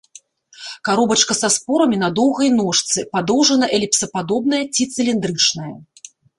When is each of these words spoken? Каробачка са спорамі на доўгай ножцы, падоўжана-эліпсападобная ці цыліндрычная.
Каробачка 0.87 1.35
са 1.41 1.49
спорамі 1.57 1.97
на 2.05 2.09
доўгай 2.21 2.49
ножцы, 2.57 2.99
падоўжана-эліпсападобная 3.19 4.63
ці 4.73 4.83
цыліндрычная. 4.99 5.75